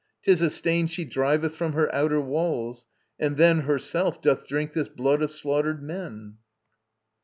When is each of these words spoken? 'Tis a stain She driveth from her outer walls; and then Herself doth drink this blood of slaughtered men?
'Tis 0.23 0.41
a 0.41 0.49
stain 0.49 0.87
She 0.87 1.05
driveth 1.05 1.53
from 1.55 1.73
her 1.73 1.93
outer 1.93 2.19
walls; 2.19 2.87
and 3.19 3.37
then 3.37 3.59
Herself 3.59 4.19
doth 4.19 4.47
drink 4.47 4.73
this 4.73 4.87
blood 4.89 5.21
of 5.21 5.29
slaughtered 5.29 5.83
men? 5.83 6.37